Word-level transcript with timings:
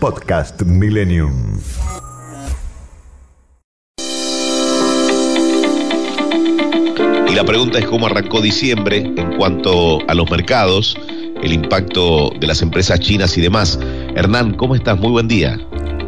Podcast 0.00 0.62
Millennium. 0.62 1.60
Y 7.28 7.34
la 7.34 7.44
pregunta 7.44 7.78
es 7.78 7.84
cómo 7.84 8.06
arrancó 8.06 8.40
diciembre 8.40 9.12
en 9.14 9.36
cuanto 9.36 9.98
a 10.08 10.14
los 10.14 10.30
mercados, 10.30 10.96
el 11.42 11.52
impacto 11.52 12.30
de 12.40 12.46
las 12.46 12.62
empresas 12.62 12.98
chinas 13.00 13.36
y 13.36 13.42
demás. 13.42 13.78
Hernán, 14.16 14.54
¿cómo 14.54 14.74
estás? 14.74 14.98
Muy 14.98 15.10
buen 15.10 15.28
día. 15.28 15.60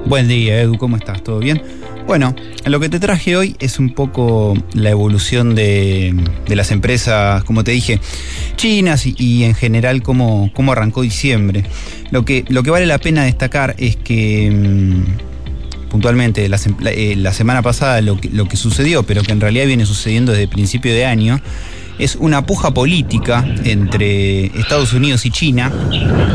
Buen 0.06 0.26
día, 0.26 0.62
Edu, 0.62 0.78
¿cómo 0.78 0.96
estás? 0.96 1.22
¿Todo 1.22 1.38
bien? 1.38 1.62
Bueno, 2.06 2.34
lo 2.66 2.80
que 2.80 2.88
te 2.88 3.00
traje 3.00 3.36
hoy 3.36 3.56
es 3.58 3.78
un 3.78 3.94
poco 3.94 4.54
la 4.74 4.90
evolución 4.90 5.54
de, 5.54 6.14
de 6.46 6.56
las 6.56 6.70
empresas, 6.70 7.44
como 7.44 7.64
te 7.64 7.70
dije, 7.70 8.00
chinas 8.56 9.06
y, 9.06 9.44
en 9.44 9.54
general 9.54 10.02
cómo, 10.02 10.50
cómo, 10.52 10.72
arrancó 10.72 11.02
diciembre. 11.02 11.64
Lo 12.10 12.24
que, 12.24 12.44
lo 12.48 12.62
que 12.62 12.70
vale 12.70 12.86
la 12.86 12.98
pena 12.98 13.24
destacar 13.24 13.74
es 13.78 13.96
que 13.96 14.50
mmm, 14.50 15.88
puntualmente 15.90 16.48
la, 16.48 16.58
eh, 16.86 17.14
la, 17.16 17.32
semana 17.32 17.62
pasada 17.62 18.00
lo 18.00 18.20
que, 18.20 18.28
lo 18.30 18.46
que 18.48 18.56
sucedió, 18.56 19.04
pero 19.04 19.22
que 19.22 19.32
en 19.32 19.40
realidad 19.40 19.66
viene 19.66 19.86
sucediendo 19.86 20.32
desde 20.32 20.48
principio 20.48 20.92
de 20.92 21.06
año, 21.06 21.40
es 21.98 22.16
una 22.16 22.46
puja 22.46 22.72
política 22.72 23.44
entre 23.64 24.46
Estados 24.58 24.92
Unidos 24.92 25.26
y 25.26 25.30
China 25.30 25.72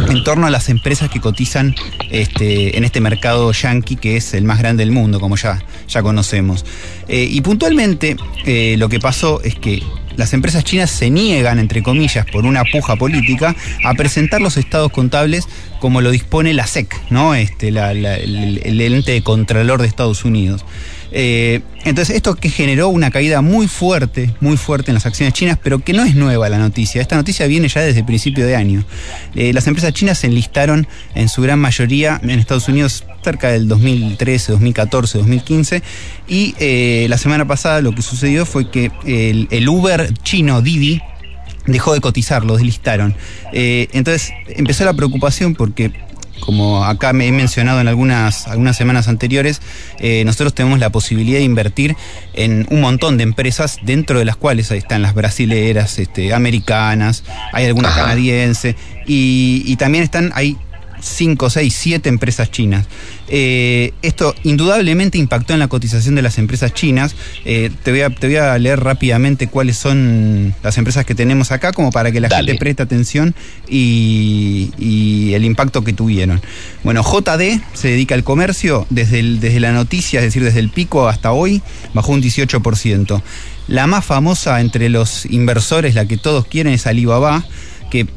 en 0.10 0.24
torno 0.24 0.48
a 0.48 0.50
las 0.50 0.70
empresas 0.70 1.10
que 1.10 1.20
cotizan 1.20 1.76
este, 2.10 2.78
en 2.78 2.84
este 2.84 3.02
mercado 3.02 3.52
yanqui, 3.52 3.96
que 3.96 4.18
es 4.18 4.34
el 4.34 4.44
más 4.44 4.60
grande 4.60 4.84
del 4.84 4.92
mundo, 4.92 5.20
como 5.20 5.36
ya, 5.36 5.62
ya 5.88 6.02
conocemos. 6.02 6.66
Eh, 7.08 7.28
y 7.30 7.42
puntualmente 7.42 8.16
eh, 8.46 8.76
lo 8.78 8.90
que 8.90 9.00
pasó 9.00 9.42
es 9.44 9.56
que 9.56 9.82
las 10.18 10.34
empresas 10.34 10.64
chinas 10.64 10.90
se 10.90 11.12
niegan, 11.12 11.60
entre 11.60 11.84
comillas, 11.84 12.26
por 12.26 12.46
una 12.46 12.64
puja 12.66 12.96
política, 12.96 13.56
a 13.86 13.94
presentar 13.94 14.42
los 14.42 14.58
estados 14.58 14.92
contables 14.92 15.48
como 15.80 16.02
lo 16.02 16.10
dispone 16.10 16.54
la 16.54 16.66
SEC, 16.66 17.00
¿no? 17.12 17.36
Este, 17.36 17.68
el, 17.68 17.78
el, 17.78 18.82
ente 18.82 19.12
de 19.12 19.22
contralor 19.22 19.80
de 19.80 19.88
Estados 19.88 20.26
Unidos. 20.26 20.66
Eh, 21.12 21.62
entonces, 21.84 22.16
esto 22.16 22.36
que 22.36 22.50
generó 22.50 22.90
una 22.90 23.12
caída 23.12 23.42
muy 23.42 23.68
fuerte, 23.68 24.34
muy 24.40 24.58
fuerte 24.58 24.92
en 24.92 24.96
las 24.96 25.06
acciones 25.06 25.34
chinas, 25.34 25.58
pero 25.62 25.80
que 25.80 25.94
no 25.94 26.04
es 26.04 26.16
nueva 26.16 26.50
la 26.50 26.58
noticia. 26.58 27.02
Esta 27.02 27.16
noticia 27.16 27.48
viene 27.48 27.68
ya 27.70 27.82
desde 27.82 28.00
el 28.00 28.06
principio 28.06 28.46
de 28.46 28.56
año. 28.56 28.84
Eh, 29.36 29.54
las 29.54 29.68
empresas 29.68 29.94
chinas 29.94 30.20
se 30.20 30.28
enlistaron 30.28 30.88
en 31.16 31.30
su 31.30 31.42
gran 31.42 31.60
mayoría 31.60 32.20
en 32.24 32.32
Estados 32.32 32.68
Unidos 32.68 33.06
cerca 33.24 33.50
del 33.50 33.68
2013, 33.68 34.54
2014, 34.54 35.18
2015. 35.20 35.84
Y 36.28 36.56
eh, 36.60 37.08
la 37.10 37.18
semana 37.18 37.48
pasada 37.48 37.82
lo 37.82 37.94
que 37.94 38.02
sucedió 38.02 38.46
fue 38.46 38.70
que 38.70 38.92
el, 39.06 39.70
Uber 39.70 40.14
chino 40.24 40.62
Didi 40.62 41.02
dejó 41.66 41.94
de 41.94 42.02
cotizar, 42.02 42.46
lo 42.46 42.56
deslistaron. 42.56 43.16
Entonces 43.54 44.32
empezó 44.48 44.86
la 44.86 44.94
preocupación 44.94 45.56
porque 45.56 45.92
como 46.40 46.86
acá 46.86 47.14
me 47.14 47.28
he 47.28 47.32
mencionado 47.32 47.82
en 47.82 47.88
algunas, 47.88 48.48
algunas 48.48 48.78
semanas 48.78 49.08
anteriores, 49.08 49.62
eh, 50.00 50.24
nosotros 50.26 50.54
tenemos 50.54 50.80
la 50.80 50.90
posibilidad 50.90 51.40
de 51.40 51.46
invertir 51.46 51.96
en 52.34 52.68
un 52.70 52.82
montón 52.82 53.18
de 53.18 53.24
empresas, 53.24 53.78
dentro 53.84 54.20
de 54.20 54.26
las 54.26 54.36
cuales 54.36 54.72
están 54.72 55.02
las 55.02 55.14
brasileras, 55.14 56.00
este, 56.00 56.34
americanas, 56.34 57.24
hay 57.54 57.66
algunas 57.66 57.96
canadienses, 57.96 58.76
y, 59.06 59.64
y, 59.66 59.78
también 59.78 60.04
están, 60.04 60.32
hay 60.36 60.58
5, 61.08 61.50
6, 61.50 61.76
7 61.76 62.10
empresas 62.10 62.52
chinas. 62.52 62.86
Eh, 63.30 63.94
esto 64.02 64.34
indudablemente 64.44 65.18
impactó 65.18 65.54
en 65.54 65.60
la 65.60 65.68
cotización 65.68 66.16
de 66.16 66.22
las 66.22 66.38
empresas 66.38 66.74
chinas. 66.74 67.16
Eh, 67.46 67.72
te, 67.84 67.92
voy 67.92 68.02
a, 68.02 68.10
te, 68.10 68.28
voy 68.28 68.38
a, 68.38 68.58
leer 68.58 68.80
rápidamente 68.80 69.48
cuáles 69.48 69.78
son 69.78 70.56
las 70.64 70.78
empresas 70.78 71.06
que 71.06 71.16
tenemos 71.16 71.52
acá, 71.52 71.74
como 71.74 71.92
para 71.92 72.12
que 72.12 72.20
la 72.20 72.28
Dale. 72.28 72.48
gente 72.48 72.60
preste 72.60 72.84
atención 72.84 73.36
y, 73.68 74.72
y, 74.78 75.34
el 75.34 75.44
impacto 75.46 75.84
que 75.84 75.94
tuvieron. 75.94 76.42
Bueno, 76.84 77.04
JD 77.04 77.62
se 77.74 77.90
dedica 77.90 78.16
al 78.16 78.24
comercio 78.24 78.86
desde, 78.90 79.20
el, 79.20 79.40
desde 79.40 79.60
la 79.60 79.72
noticia, 79.72 80.20
es 80.20 80.26
decir, 80.26 80.44
desde 80.44 80.60
el 80.60 80.70
pico 80.70 81.08
hasta 81.08 81.32
hoy, 81.32 81.62
bajó 81.94 82.14
un 82.14 82.22
18%. 82.22 83.22
La 83.68 83.86
más 83.86 84.06
famosa 84.06 84.62
entre 84.62 84.90
los 84.90 85.26
inversores, 85.26 85.96
la 85.96 86.08
que 86.08 86.18
todos 86.18 86.46
quieren, 86.46 86.74
es 86.74 86.88
Alibaba, 86.88 87.44
que 87.90 88.08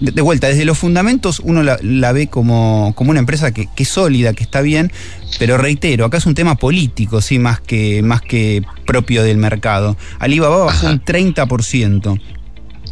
de 0.00 0.22
vuelta, 0.22 0.48
desde 0.48 0.64
los 0.64 0.78
fundamentos 0.78 1.40
uno 1.40 1.62
la, 1.62 1.78
la 1.82 2.12
ve 2.12 2.28
como, 2.28 2.92
como, 2.94 3.10
una 3.10 3.20
empresa 3.20 3.52
que, 3.52 3.68
que, 3.74 3.82
es 3.82 3.88
sólida, 3.88 4.32
que 4.32 4.42
está 4.42 4.60
bien, 4.60 4.92
pero 5.38 5.56
reitero, 5.58 6.04
acá 6.04 6.18
es 6.18 6.26
un 6.26 6.34
tema 6.34 6.56
político, 6.56 7.20
sí, 7.20 7.38
más 7.38 7.60
que, 7.60 8.02
más 8.02 8.20
que 8.22 8.62
propio 8.86 9.22
del 9.22 9.38
mercado. 9.38 9.96
Alibaba 10.18 10.64
bajó 10.64 10.86
Ajá. 10.86 10.94
un 10.94 11.04
30%. 11.04 12.20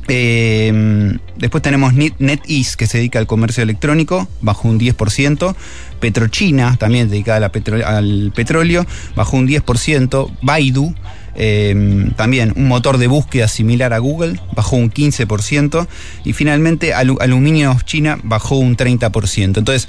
Eh, 0.09 1.19
después 1.37 1.63
tenemos 1.63 1.95
NetEase, 1.95 2.77
que 2.77 2.87
se 2.87 2.99
dedica 2.99 3.19
al 3.19 3.27
comercio 3.27 3.63
electrónico, 3.63 4.29
bajó 4.41 4.69
un 4.69 4.79
10%. 4.79 5.55
Petrochina, 6.01 6.77
también 6.77 7.09
dedicada 7.09 7.51
petro 7.51 7.85
al 7.85 8.33
petróleo, 8.35 8.87
bajó 9.15 9.37
un 9.37 9.49
10%. 9.49 10.31
Baidu, 10.43 10.95
eh, 11.37 12.11
también 12.17 12.53
un 12.57 12.67
motor 12.67 12.99
de 12.99 13.07
búsqueda 13.07 13.47
similar 13.47 13.93
a 13.93 13.99
Google, 13.99 14.41
bajó 14.55 14.77
un 14.77 14.91
15%. 14.91 15.87
Y 16.25 16.33
finalmente 16.33 16.95
Al 16.95 17.17
Aluminio 17.21 17.77
China 17.85 18.19
bajó 18.23 18.57
un 18.57 18.77
30%. 18.77 19.59
Entonces, 19.59 19.89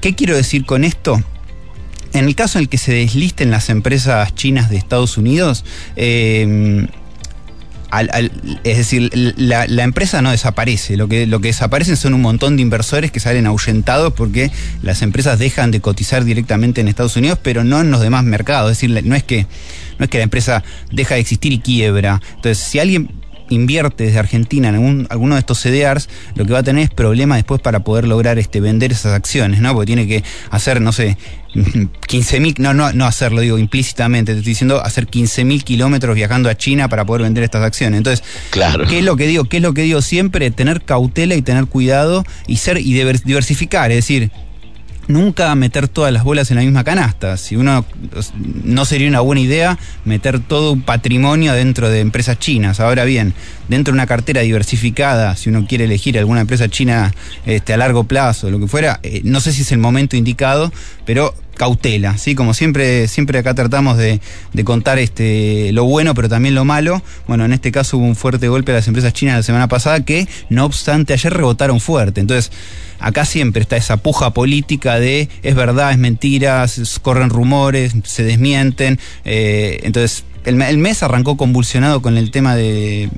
¿qué 0.00 0.14
quiero 0.14 0.36
decir 0.36 0.66
con 0.66 0.84
esto? 0.84 1.22
En 2.12 2.26
el 2.26 2.36
caso 2.36 2.58
en 2.58 2.62
el 2.62 2.68
que 2.68 2.78
se 2.78 2.92
deslisten 2.92 3.50
las 3.50 3.70
empresas 3.70 4.34
chinas 4.34 4.70
de 4.70 4.76
Estados 4.76 5.18
Unidos, 5.18 5.64
eh, 5.96 6.86
al, 7.96 8.10
al, 8.12 8.32
es 8.64 8.76
decir, 8.76 9.10
la, 9.36 9.64
empresa 9.84 10.22
no 10.22 10.30
desaparece, 10.30 10.96
lo 10.96 11.08
que, 11.08 11.26
lo 11.26 11.40
que 11.40 11.48
desaparecen 11.48 11.96
son 11.96 12.14
un 12.14 12.22
montón 12.22 12.56
de 12.56 12.62
inversores 12.62 13.10
que 13.10 13.20
salen 13.20 13.46
ahuyentados 13.46 14.14
porque 14.14 14.50
las 14.82 15.02
empresas 15.02 15.38
dejan 15.38 15.70
de 15.70 15.80
cotizar 15.80 16.24
directamente 16.24 16.80
en 16.80 16.88
Estados 16.88 17.16
Unidos, 17.16 17.38
pero 17.42 17.62
no 17.62 17.80
en 17.80 17.90
los 17.90 18.00
demás 18.00 18.24
mercados, 18.24 18.72
es 18.72 18.78
decir, 18.78 19.04
no 19.04 19.14
es 19.14 19.22
que, 19.22 19.46
no 19.98 20.04
es 20.04 20.10
que 20.10 20.18
la 20.18 20.24
empresa 20.24 20.64
deja 20.90 21.14
de 21.14 21.20
existir 21.20 21.52
y 21.52 21.60
quiebra. 21.60 22.20
Entonces, 22.36 22.58
si 22.58 22.78
alguien 22.78 23.10
invierte 23.50 24.04
desde 24.04 24.18
Argentina 24.18 24.68
en 24.68 24.74
algún, 24.74 25.06
alguno 25.10 25.34
de 25.34 25.40
estos 25.40 25.60
CDRs, 25.60 26.08
lo 26.34 26.44
que 26.44 26.52
va 26.52 26.60
a 26.60 26.62
tener 26.62 26.84
es 26.84 26.90
problemas 26.90 27.38
después 27.38 27.60
para 27.60 27.80
poder 27.80 28.06
lograr 28.06 28.38
este, 28.38 28.60
vender 28.60 28.92
esas 28.92 29.12
acciones, 29.12 29.60
¿no? 29.60 29.72
Porque 29.74 29.86
tiene 29.86 30.06
que 30.06 30.24
hacer, 30.50 30.80
no 30.80 30.92
sé, 30.92 31.16
15 32.08 32.40
mil, 32.40 32.54
no, 32.58 32.74
no, 32.74 32.92
no 32.92 33.06
hacerlo, 33.06 33.40
digo 33.40 33.58
implícitamente, 33.58 34.32
te 34.32 34.38
estoy 34.38 34.52
diciendo 34.52 34.80
hacer 34.82 35.06
15 35.06 35.44
mil 35.44 35.64
kilómetros 35.64 36.14
viajando 36.14 36.48
a 36.48 36.56
China 36.56 36.88
para 36.88 37.04
poder 37.04 37.22
vender 37.22 37.44
estas 37.44 37.62
acciones. 37.62 37.98
Entonces, 37.98 38.24
claro. 38.50 38.86
¿qué 38.86 38.98
es 38.98 39.04
lo 39.04 39.16
que 39.16 39.26
digo? 39.26 39.44
¿Qué 39.44 39.58
es 39.58 39.62
lo 39.62 39.74
que 39.74 39.82
digo 39.82 40.02
siempre? 40.02 40.50
Tener 40.50 40.82
cautela 40.82 41.34
y 41.34 41.42
tener 41.42 41.66
cuidado 41.66 42.24
y 42.46 42.56
ser 42.56 42.78
y 42.78 42.92
diversificar, 42.92 43.90
es 43.90 43.98
decir, 43.98 44.30
nunca 45.08 45.54
meter 45.54 45.88
todas 45.88 46.12
las 46.12 46.24
bolas 46.24 46.50
en 46.50 46.56
la 46.56 46.62
misma 46.62 46.84
canasta. 46.84 47.36
Si 47.36 47.56
uno 47.56 47.84
no 48.64 48.84
sería 48.84 49.08
una 49.08 49.20
buena 49.20 49.40
idea 49.40 49.78
meter 50.04 50.40
todo 50.40 50.72
un 50.72 50.82
patrimonio 50.82 51.52
dentro 51.52 51.88
de 51.88 52.00
empresas 52.00 52.38
chinas. 52.38 52.80
Ahora 52.80 53.04
bien, 53.04 53.34
dentro 53.68 53.92
de 53.92 53.96
una 53.96 54.06
cartera 54.06 54.42
diversificada, 54.42 55.36
si 55.36 55.50
uno 55.50 55.66
quiere 55.66 55.84
elegir 55.84 56.18
alguna 56.18 56.42
empresa 56.42 56.68
china 56.68 57.12
este, 57.46 57.72
a 57.72 57.76
largo 57.76 58.04
plazo, 58.04 58.50
lo 58.50 58.60
que 58.60 58.66
fuera, 58.66 59.00
eh, 59.02 59.20
no 59.24 59.40
sé 59.40 59.52
si 59.52 59.62
es 59.62 59.72
el 59.72 59.78
momento 59.78 60.16
indicado, 60.16 60.72
pero 61.04 61.34
cautela, 61.54 62.18
¿sí? 62.18 62.34
Como 62.34 62.54
siempre, 62.54 63.08
siempre 63.08 63.38
acá 63.38 63.54
tratamos 63.54 63.96
de, 63.96 64.20
contar 64.64 64.98
este, 64.98 65.72
lo 65.72 65.84
bueno, 65.84 66.14
pero 66.14 66.28
también 66.28 66.54
lo 66.54 66.64
malo. 66.64 67.02
Bueno, 67.26 67.44
en 67.44 67.52
este 67.52 67.72
caso 67.72 67.98
hubo 67.98 68.06
un 68.06 68.16
fuerte 68.16 68.48
golpe 68.48 68.72
a 68.72 68.76
las 68.76 68.88
empresas 68.88 69.12
chinas 69.12 69.36
la 69.36 69.42
semana 69.42 69.68
pasada 69.68 70.04
que, 70.04 70.28
no 70.48 70.64
obstante, 70.64 71.12
ayer 71.12 71.32
rebotaron 71.32 71.80
fuerte. 71.80 72.20
Entonces, 72.20 72.52
acá 72.98 73.24
siempre 73.24 73.62
está 73.62 73.76
esa 73.76 73.96
puja 73.96 74.30
política 74.30 74.98
de 74.98 75.28
es 75.42 75.54
verdad, 75.54 75.92
es 75.92 75.98
mentira, 75.98 76.66
corren 77.02 77.30
rumores, 77.30 77.94
se 78.04 78.24
desmienten. 78.24 78.98
Eh, 79.24 79.80
entonces, 79.82 80.24
el, 80.44 80.78
mes 80.78 81.02
arrancó 81.02 81.36
convulsionado 81.36 82.02
con 82.02 82.16
el 82.16 82.30
tema 82.30 82.54
de, 82.54 83.08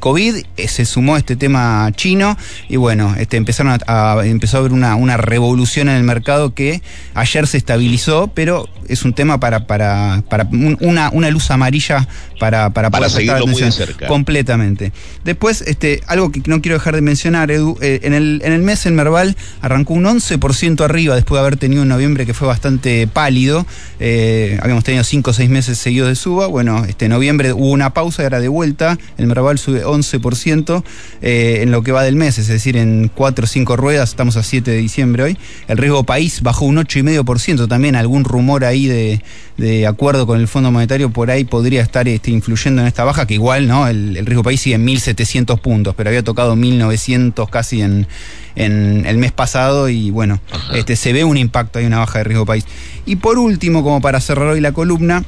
COVID, 0.00 0.36
eh, 0.56 0.68
se 0.68 0.84
sumó 0.84 1.16
este 1.16 1.36
tema 1.36 1.90
chino 1.94 2.36
y 2.68 2.76
bueno, 2.76 3.14
este, 3.18 3.36
empezaron 3.36 3.78
a, 3.86 4.16
empezó 4.24 4.56
a 4.56 4.60
haber 4.60 4.72
una, 4.72 4.94
una, 4.96 5.16
revolución 5.16 5.88
en 5.88 5.96
el 5.96 6.02
mercado 6.02 6.54
que 6.54 6.82
ayer 7.14 7.46
se 7.46 7.56
estabilizó, 7.56 8.28
pero 8.28 8.68
es 8.88 9.04
un 9.04 9.14
tema 9.14 9.40
para, 9.40 9.66
para, 9.66 10.22
para 10.28 10.48
una, 10.80 11.10
una 11.10 11.30
luz 11.30 11.50
amarilla 11.50 12.06
para, 12.38 12.70
para, 12.70 12.90
para 12.90 13.08
seguirlo 13.08 13.46
muy 13.46 13.60
de 13.60 13.72
cerca. 13.72 14.06
Completamente. 14.06 14.92
Después, 15.24 15.62
este, 15.62 16.02
algo 16.06 16.30
que 16.30 16.42
no 16.46 16.60
quiero 16.60 16.76
dejar 16.76 16.94
de 16.94 17.00
mencionar, 17.00 17.50
Edu, 17.50 17.78
eh, 17.80 18.00
en, 18.02 18.14
el, 18.14 18.40
en 18.44 18.52
el 18.52 18.62
mes 18.62 18.86
el 18.86 18.92
Merval 18.92 19.36
arrancó 19.60 19.94
un 19.94 20.04
11% 20.04 20.84
arriba 20.84 21.14
después 21.14 21.38
de 21.38 21.46
haber 21.46 21.56
tenido 21.56 21.82
un 21.82 21.88
noviembre 21.88 22.26
que 22.26 22.34
fue 22.34 22.46
bastante 22.46 23.06
pálido. 23.06 23.66
Eh, 24.00 24.58
habíamos 24.62 24.84
tenido 24.84 25.04
5 25.04 25.30
o 25.30 25.32
6 25.32 25.50
meses 25.50 25.78
seguidos 25.78 26.08
de 26.08 26.16
suba. 26.16 26.46
Bueno, 26.46 26.75
este 26.84 27.08
noviembre 27.08 27.52
hubo 27.52 27.70
una 27.70 27.90
pausa, 27.90 28.24
era 28.24 28.40
de 28.40 28.48
vuelta. 28.48 28.98
El 29.18 29.26
Merval 29.26 29.58
sube 29.58 29.84
11% 29.84 30.82
eh, 31.22 31.60
en 31.62 31.70
lo 31.70 31.82
que 31.82 31.92
va 31.92 32.02
del 32.02 32.16
mes, 32.16 32.38
es 32.38 32.48
decir, 32.48 32.76
en 32.76 33.10
4 33.14 33.44
o 33.44 33.46
5 33.48 33.76
ruedas, 33.76 34.10
estamos 34.10 34.36
a 34.36 34.42
7 34.42 34.70
de 34.70 34.76
diciembre 34.76 35.22
hoy. 35.22 35.38
El 35.68 35.78
riesgo 35.78 36.04
país 36.04 36.42
bajó 36.42 36.64
un 36.64 36.76
8,5%, 36.76 37.68
también 37.68 37.96
algún 37.96 38.24
rumor 38.24 38.64
ahí 38.64 38.86
de, 38.86 39.22
de 39.56 39.86
acuerdo 39.86 40.26
con 40.26 40.40
el 40.40 40.48
Fondo 40.48 40.70
Monetario 40.70 41.10
por 41.10 41.30
ahí 41.30 41.44
podría 41.44 41.82
estar 41.82 42.06
este, 42.08 42.30
influyendo 42.30 42.82
en 42.82 42.88
esta 42.88 43.04
baja, 43.04 43.26
que 43.26 43.34
igual 43.34 43.66
no 43.66 43.86
el, 43.88 44.24
riesgo 44.26 44.42
país 44.42 44.60
sigue 44.60 44.76
en 44.76 44.86
1.700 44.86 45.58
puntos, 45.60 45.94
pero 45.94 46.10
había 46.10 46.22
tocado 46.22 46.56
1.900 46.56 47.48
casi 47.48 47.82
en, 47.82 48.06
en 48.54 49.04
el 49.06 49.18
mes 49.18 49.32
pasado 49.32 49.88
y 49.88 50.10
bueno, 50.10 50.40
este, 50.74 50.96
se 50.96 51.12
ve 51.12 51.24
un 51.24 51.36
impacto, 51.36 51.78
hay 51.78 51.86
una 51.86 51.98
baja 51.98 52.18
de 52.18 52.24
riesgo 52.24 52.46
país. 52.46 52.66
Y 53.04 53.16
por 53.16 53.38
último, 53.38 53.82
como 53.82 54.00
para 54.00 54.20
cerrar 54.20 54.48
hoy 54.48 54.60
la 54.60 54.72
columna, 54.72 55.24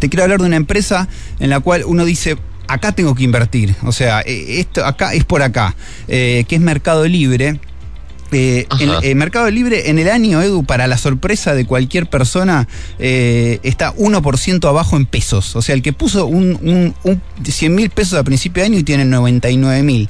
te 0.00 0.08
quiero 0.08 0.24
hablar 0.24 0.40
de 0.40 0.46
una 0.46 0.56
empresa 0.56 1.08
en 1.38 1.50
la 1.50 1.60
cual 1.60 1.84
uno 1.86 2.04
dice, 2.04 2.36
acá 2.68 2.92
tengo 2.92 3.14
que 3.14 3.24
invertir, 3.24 3.74
o 3.82 3.92
sea, 3.92 4.20
e, 4.20 4.60
esto 4.60 4.84
acá 4.84 5.14
es 5.14 5.24
por 5.24 5.42
acá, 5.42 5.74
eh, 6.08 6.44
que 6.48 6.56
es 6.56 6.60
Mercado 6.60 7.06
Libre 7.06 7.60
eh, 8.32 8.66
en 8.80 8.90
eh, 9.02 9.14
Mercado 9.14 9.50
Libre 9.50 9.90
en 9.90 9.98
el 9.98 10.08
año, 10.08 10.42
Edu, 10.42 10.64
para 10.64 10.86
la 10.86 10.98
sorpresa 10.98 11.54
de 11.54 11.64
cualquier 11.64 12.06
persona, 12.06 12.66
eh, 12.98 13.60
está 13.62 13.94
1% 13.94 14.68
abajo 14.68 14.96
en 14.96 15.06
pesos. 15.06 15.54
O 15.56 15.62
sea, 15.62 15.74
el 15.74 15.82
que 15.82 15.92
puso 15.92 16.26
un, 16.26 16.94
100 17.42 17.74
mil 17.74 17.90
pesos 17.90 18.18
a 18.18 18.24
principio 18.24 18.62
de 18.62 18.66
año 18.66 18.78
y 18.78 18.82
tiene 18.82 19.04
99 19.04 19.82
mil. 19.82 20.08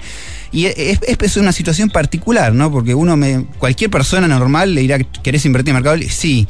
Y 0.53 0.67
es, 0.67 1.01
es, 1.03 1.37
una 1.37 1.53
situación 1.53 1.91
particular, 1.91 2.55
¿no? 2.55 2.71
Porque 2.71 2.95
uno, 2.95 3.17
me, 3.17 3.45
cualquier 3.59 3.91
persona 3.91 4.27
normal 4.27 4.75
le 4.75 4.81
dirá, 4.81 4.99
¿querés 4.99 5.45
invertir 5.45 5.71
en 5.71 5.75
Mercado 5.75 5.97
Libre? 5.97 6.13
Sí, 6.13 6.49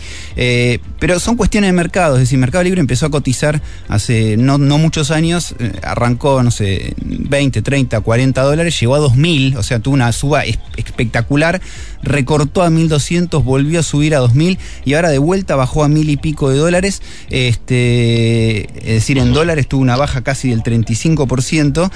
pero 0.98 1.18
son 1.20 1.36
cuestiones 1.36 1.68
de 1.68 1.72
mercado. 1.72 2.16
Es 2.16 2.20
decir, 2.20 2.38
Mercado 2.38 2.64
Libre 2.64 2.80
empezó 2.80 3.06
a 3.06 3.10
cotizar 3.10 3.60
hace 3.88 4.36
no, 4.36 4.58
no 4.58 4.78
muchos 4.78 5.10
años, 5.10 5.54
eh, 5.58 5.72
arrancó, 5.82 6.42
no 6.42 6.50
sé, 6.50 6.94
20, 7.04 7.62
30, 7.62 8.00
40 8.00 8.42
dólares, 8.42 8.78
llegó 8.80 8.94
a 8.94 9.00
2.000, 9.00 9.56
o 9.56 9.62
sea, 9.62 9.78
tuvo 9.80 9.94
una 9.94 10.12
suba 10.12 10.44
espectacular, 10.76 11.60
recortó 12.02 12.62
a 12.62 12.70
1.200, 12.70 13.42
volvió 13.42 13.80
a 13.80 13.82
subir 13.82 14.14
a 14.14 14.20
2.000 14.20 14.58
y 14.84 14.94
ahora 14.94 15.10
de 15.10 15.18
vuelta 15.18 15.56
bajó 15.56 15.84
a 15.84 15.88
mil 15.88 16.08
y 16.08 16.16
pico 16.16 16.50
de 16.50 16.58
dólares. 16.58 17.02
Este, 17.30 18.62
es 18.78 18.94
decir, 18.94 19.18
en 19.18 19.32
dólares 19.32 19.68
tuvo 19.68 19.82
una 19.82 19.96
baja 19.96 20.22
casi 20.22 20.50
del 20.50 20.62
35%. 20.62 21.90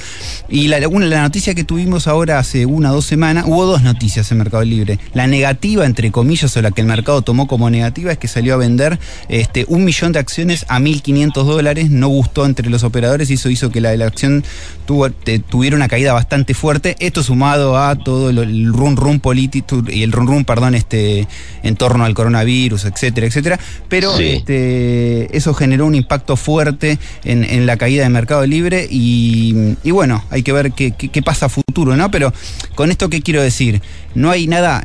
Y 0.49 0.69
la, 0.69 0.81
la 0.81 1.23
noticia 1.23 1.55
que 1.55 1.65
tuvimos 1.65 2.07
ahora 2.07 2.39
hace 2.39 2.67
una 2.67 2.91
o 2.91 2.95
dos 2.97 3.07
semanas, 3.07 3.45
hubo 3.47 3.65
dos 3.67 3.83
noticias 3.83 4.31
en 4.33 4.39
Mercado 4.39 4.65
Libre. 4.65 4.99
La 5.15 5.27
negativa, 5.27 5.87
entre 5.87 6.11
comillas, 6.11 6.57
o 6.57 6.63
la 6.63 6.71
que 6.71 6.81
el 6.81 6.87
mercado 6.87 7.23
tomó 7.23 7.47
como 7.47 7.71
negativa, 7.71 8.13
es 8.13 8.19
que 8.19 8.29
salió 8.29 8.55
a 8.55 8.57
vender 8.57 8.90
este, 9.29 9.65
un 9.69 9.85
millón 9.85 10.13
de 10.13 10.19
acciones 10.19 10.65
a 10.69 10.79
1.500 10.79 11.45
dólares. 11.45 11.91
No 11.91 12.09
gustó 12.09 12.47
entre 12.47 12.71
los 12.71 12.85
operadores 12.85 13.31
y 13.31 13.35
eso 13.35 13.51
hizo 13.51 13.71
que 13.71 13.81
la, 13.81 13.97
la 13.97 14.07
acción 14.07 14.45
tuvo, 14.87 15.11
tuviera 15.11 15.77
una 15.77 15.89
caída 15.89 16.13
bastante 16.13 16.55
fuerte. 16.55 16.97
Esto 17.01 17.23
sumado 17.23 17.79
a 17.79 17.97
todo 17.97 18.31
el 18.31 18.73
run 18.73 18.97
run 18.97 19.21
político 19.21 19.83
y 19.89 20.03
el 20.03 20.13
run 20.13 20.27
run, 20.27 20.45
perdón, 20.45 20.75
este, 20.75 21.27
en 21.63 21.77
torno 21.77 22.05
al 22.05 22.15
coronavirus, 22.15 22.85
etcétera, 22.85 23.27
etcétera. 23.27 23.61
Pero 23.89 24.19
este, 24.19 25.37
eso 25.37 25.55
generó 25.55 25.87
un 25.87 25.95
impacto 25.95 26.37
fuerte 26.37 26.99
en, 27.25 27.67
la 27.67 27.77
caída 27.77 28.05
de 28.05 28.09
Mercado 28.09 28.47
Libre 28.47 28.87
y, 28.91 29.77
bueno, 29.85 30.25
hay 30.31 30.43
que 30.43 30.53
ver 30.53 30.73
qué, 30.73 30.93
qué 30.93 31.23
pasa 31.23 31.47
a 31.47 31.49
futuro 31.49 31.70
Pero 32.11 32.33
con 32.75 32.91
esto 32.91 33.09
qué 33.09 33.23
quiero 33.23 33.43
decir, 33.43 33.81
no 34.15 34.31
hay 34.31 34.47
nada, 34.49 34.83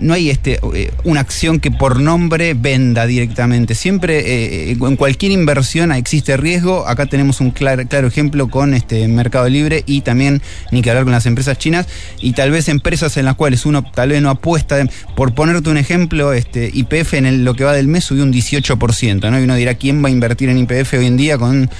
no 0.00 0.14
hay 0.14 0.30
este 0.30 0.58
eh, 0.74 0.90
una 1.04 1.20
acción 1.20 1.60
que 1.60 1.70
por 1.70 2.00
nombre 2.00 2.54
venda 2.54 3.06
directamente. 3.06 3.74
Siempre 3.74 4.70
eh, 4.70 4.76
en 4.80 4.96
cualquier 4.96 5.32
inversión 5.32 5.92
existe 5.92 6.36
riesgo. 6.36 6.86
Acá 6.86 7.06
tenemos 7.06 7.40
un 7.40 7.50
claro, 7.50 7.86
claro 7.86 8.08
ejemplo 8.08 8.48
con 8.48 8.74
este 8.74 9.06
Mercado 9.08 9.48
Libre 9.48 9.82
y 9.86 10.00
también 10.00 10.40
ni 10.70 10.80
que 10.80 10.90
hablar 10.90 11.04
con 11.04 11.12
las 11.12 11.26
empresas 11.26 11.58
chinas 11.58 11.86
y 12.20 12.32
tal 12.32 12.50
vez 12.50 12.68
empresas 12.68 13.16
en 13.16 13.26
las 13.26 13.34
cuales 13.34 13.66
uno 13.66 13.82
tal 13.82 14.10
vez 14.10 14.22
no 14.22 14.30
apuesta. 14.30 14.86
Por 15.16 15.34
ponerte 15.34 15.68
un 15.68 15.76
ejemplo, 15.76 16.32
este 16.32 16.70
IPF 16.72 17.14
en 17.14 17.44
lo 17.44 17.54
que 17.54 17.64
va 17.64 17.72
del 17.72 17.88
mes 17.88 18.04
subió 18.04 18.22
un 18.22 18.32
18%, 18.32 19.30
¿no? 19.30 19.38
Y 19.38 19.44
uno 19.44 19.54
dirá 19.54 19.74
quién 19.74 20.02
va 20.02 20.08
a 20.08 20.10
invertir 20.10 20.48
en 20.48 20.58
IPF 20.58 20.94
hoy 20.94 21.06
en 21.06 21.16
día 21.16 21.36
con, 21.36 21.70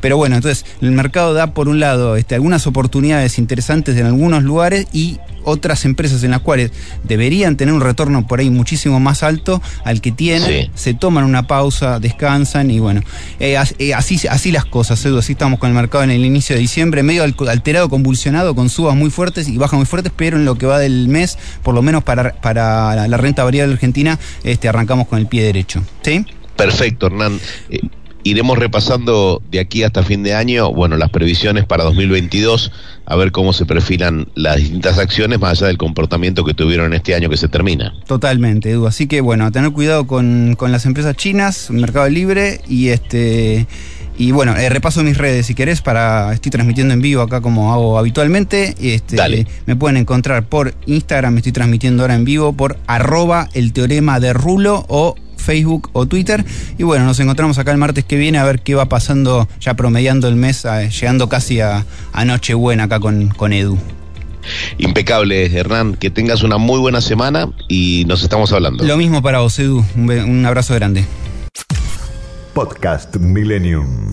pero 0.00 0.16
bueno, 0.16 0.36
entonces 0.36 0.64
el 0.80 0.92
mercado 0.92 1.34
da 1.34 1.52
por 1.52 1.68
un 1.68 1.80
lado 1.80 2.16
este, 2.16 2.34
algunas 2.34 2.66
oportunidades 2.66 3.38
interesantes 3.38 3.96
en 3.98 4.06
algunos 4.06 4.42
lugares 4.42 4.86
y 4.92 5.18
otras 5.44 5.84
empresas 5.84 6.22
en 6.24 6.30
las 6.30 6.40
cuales 6.40 6.70
deberían 7.04 7.56
tener 7.56 7.74
un 7.74 7.80
retorno 7.80 8.26
por 8.26 8.40
ahí 8.40 8.50
muchísimo 8.50 9.00
más 9.00 9.22
alto 9.22 9.62
al 9.84 10.00
que 10.00 10.12
tienen, 10.12 10.70
se 10.74 10.94
toman 10.94 11.24
una 11.24 11.46
pausa, 11.46 11.98
descansan 12.00 12.70
y 12.70 12.78
bueno, 12.80 13.02
eh, 13.40 13.56
eh, 13.78 13.94
así, 13.94 14.20
así 14.28 14.52
las 14.52 14.64
cosas, 14.64 15.04
Edu, 15.04 15.18
así 15.18 15.32
estamos 15.32 15.58
con 15.58 15.70
el 15.70 15.74
mercado 15.74 16.04
en 16.04 16.10
el 16.10 16.24
inicio 16.24 16.54
de 16.54 16.60
diciembre, 16.60 17.02
medio 17.02 17.24
alterado, 17.24 17.88
convulsionado, 17.88 18.54
con 18.54 18.68
subas 18.68 18.94
muy 18.94 19.10
fuertes 19.10 19.48
y 19.48 19.56
bajas 19.56 19.78
muy 19.78 19.86
fuertes, 19.86 20.12
pero 20.14 20.36
en 20.36 20.44
lo 20.44 20.56
que 20.56 20.66
va 20.66 20.78
del 20.78 21.08
mes, 21.08 21.38
por 21.62 21.74
lo 21.74 21.82
menos 21.82 22.04
para, 22.04 22.34
para 22.34 23.08
la 23.08 23.16
renta 23.16 23.44
variable 23.44 23.74
argentina, 23.74 24.18
este, 24.44 24.68
arrancamos 24.68 25.08
con 25.08 25.18
el 25.18 25.26
pie 25.26 25.42
derecho. 25.42 25.82
¿Sí? 26.02 26.24
Perfecto, 26.56 27.06
Hernán. 27.06 27.38
Eh, 27.70 27.80
iremos 28.30 28.58
repasando 28.58 29.42
de 29.50 29.60
aquí 29.60 29.82
hasta 29.82 30.02
fin 30.02 30.22
de 30.22 30.34
año, 30.34 30.72
bueno, 30.72 30.96
las 30.96 31.10
previsiones 31.10 31.64
para 31.64 31.84
2022, 31.84 32.70
a 33.06 33.16
ver 33.16 33.32
cómo 33.32 33.52
se 33.52 33.64
perfilan 33.64 34.28
las 34.34 34.56
distintas 34.56 34.98
acciones 34.98 35.40
más 35.40 35.52
allá 35.52 35.68
del 35.68 35.78
comportamiento 35.78 36.44
que 36.44 36.52
tuvieron 36.52 36.92
este 36.92 37.14
año 37.14 37.30
que 37.30 37.36
se 37.36 37.48
termina. 37.48 37.94
Totalmente, 38.06 38.70
Edu. 38.70 38.86
Así 38.86 39.06
que 39.06 39.20
bueno, 39.20 39.46
a 39.46 39.50
tener 39.50 39.72
cuidado 39.72 40.06
con, 40.06 40.56
las 40.60 40.84
empresas 40.84 41.16
chinas, 41.16 41.70
Mercado 41.70 42.08
Libre 42.08 42.60
y 42.68 42.88
este 42.88 43.66
y 44.18 44.32
bueno, 44.32 44.56
eh, 44.56 44.68
repaso 44.68 45.04
mis 45.04 45.16
redes 45.16 45.46
si 45.46 45.54
querés 45.54 45.80
para 45.80 46.32
estoy 46.32 46.50
transmitiendo 46.50 46.92
en 46.92 47.00
vivo 47.00 47.22
acá 47.22 47.40
como 47.40 47.72
hago 47.72 47.98
habitualmente. 47.98 48.74
Este, 48.80 49.16
Dale. 49.16 49.46
Me 49.64 49.76
pueden 49.76 49.96
encontrar 49.96 50.44
por 50.44 50.74
Instagram, 50.86 51.34
me 51.34 51.38
estoy 51.38 51.52
transmitiendo 51.52 52.02
ahora 52.02 52.16
en 52.16 52.24
vivo 52.24 52.52
por 52.52 52.76
arroba 52.88 53.48
el 53.54 53.72
teorema 53.72 54.18
de 54.18 54.32
Rulo 54.32 54.84
o 54.88 55.14
Facebook 55.48 55.88
o 55.94 56.04
Twitter. 56.04 56.44
Y 56.76 56.82
bueno, 56.82 57.06
nos 57.06 57.18
encontramos 57.20 57.56
acá 57.56 57.72
el 57.72 57.78
martes 57.78 58.04
que 58.04 58.16
viene 58.16 58.36
a 58.36 58.44
ver 58.44 58.60
qué 58.60 58.74
va 58.74 58.90
pasando, 58.90 59.48
ya 59.60 59.72
promediando 59.72 60.28
el 60.28 60.36
mes, 60.36 60.66
llegando 61.00 61.30
casi 61.30 61.60
a, 61.60 61.86
Nochebuena 62.26 62.84
acá 62.84 63.00
con, 63.00 63.28
con 63.28 63.54
Edu. 63.54 63.78
Impecable, 64.76 65.46
Hernán. 65.46 65.94
Que 65.94 66.10
tengas 66.10 66.42
una 66.42 66.58
muy 66.58 66.78
buena 66.78 67.00
semana 67.00 67.48
y 67.66 68.04
nos 68.06 68.22
estamos 68.22 68.52
hablando. 68.52 68.84
Lo 68.84 68.98
mismo 68.98 69.22
para 69.22 69.40
vos, 69.40 69.58
Edu. 69.58 69.82
un 69.96 70.44
abrazo 70.44 70.74
grande. 70.74 71.06
Podcast 72.52 73.16
Millennium. 73.16 74.12